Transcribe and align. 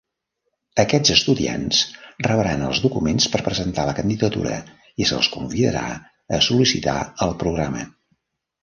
Aquests 0.83 1.11
estudiants 1.15 1.81
rebran 2.27 2.65
els 2.69 2.81
documents 2.85 3.29
per 3.35 3.43
presentar 3.49 3.87
la 3.91 3.95
candidatura 4.01 4.59
i 5.05 5.11
se'ls 5.13 5.33
convidarà 5.39 5.87
a 6.41 6.45
sol·licitar 6.51 6.99
el 7.29 7.41
programa. 7.47 7.89